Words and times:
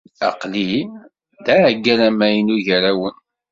Aqli 0.27 0.69
d 1.45 1.45
aɛeggal 1.55 1.99
amaynut 2.07 2.59
gar-awen. 2.67 3.15